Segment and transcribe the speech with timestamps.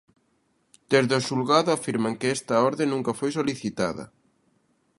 [0.91, 4.03] Desde o xulgado afirman que esta orde nunca foi solicitada.